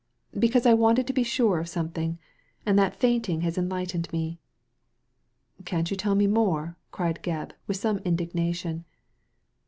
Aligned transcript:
'* 0.23 0.39
"Because 0.45 0.65
I 0.65 0.73
wanted 0.73 1.05
to 1.05 1.13
be 1.13 1.21
sure 1.21 1.59
of 1.59 1.69
something; 1.69 2.17
and 2.65 2.75
that 2.79 2.95
fainting 2.95 3.41
has 3.41 3.55
enlightened 3.55 4.11
me."" 4.11 4.39
Can't 5.65 5.91
you 5.91 5.95
tell 5.95 6.15
me 6.15 6.25
more?" 6.25 6.75
cried 6.91 7.19
Gebb, 7.21 7.51
with 7.67 7.77
some 7.77 7.99
indignation. 7.99 8.85